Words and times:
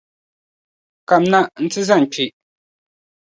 Kamina 1.07 1.39
nti 1.63 1.79
zani 1.87 2.07
kpe. 2.13 2.25